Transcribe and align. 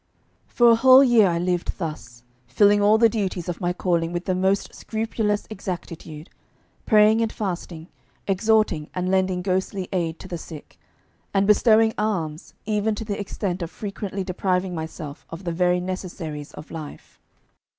For 0.47 0.71
a 0.71 0.75
whole 0.75 1.03
year 1.03 1.27
I 1.29 1.37
lived 1.37 1.77
thus, 1.77 2.23
filling 2.47 2.81
all 2.81 2.97
the 2.97 3.07
duties 3.07 3.47
of 3.47 3.61
my 3.61 3.71
calling 3.71 4.11
with 4.11 4.25
the 4.25 4.33
most 4.33 4.73
scrupulous 4.73 5.45
exactitude, 5.51 6.27
praying 6.87 7.21
and 7.21 7.31
fasting, 7.31 7.87
exhorting 8.27 8.89
and 8.95 9.11
lending 9.11 9.43
ghostly 9.43 9.89
aid 9.93 10.17
to 10.17 10.27
the 10.27 10.39
sick, 10.39 10.79
and 11.35 11.45
bestowing 11.45 11.93
alms 11.99 12.55
even 12.65 12.95
to 12.95 13.05
the 13.05 13.19
extent 13.19 13.61
of 13.61 13.69
frequently 13.69 14.23
depriving 14.23 14.73
myself 14.73 15.23
of 15.29 15.43
the 15.43 15.51
very 15.51 15.79
necessaries 15.79 16.51
of 16.55 16.71
life. 16.71 17.19